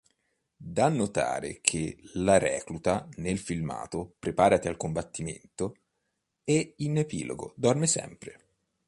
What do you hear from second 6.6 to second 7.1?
in